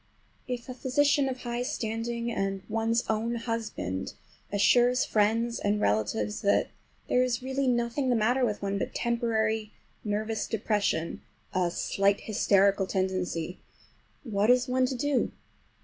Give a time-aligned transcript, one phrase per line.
[0.47, 4.15] If a physician of high standing, and one's own husband,
[4.51, 6.69] assures friends and relatives that
[7.07, 9.71] there is really nothing the matter with one but temporary
[10.03, 15.31] nervous depression—a slight hysterical tendency—what is one to do?